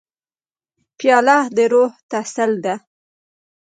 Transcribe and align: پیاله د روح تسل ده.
پیاله 0.97 1.37
د 1.55 1.57
روح 1.71 1.91
تسل 2.11 2.51
ده. 2.63 2.73